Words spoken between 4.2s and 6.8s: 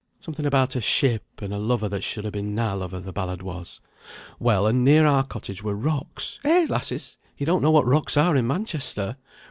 Well, and near our cottage were rocks. Eh,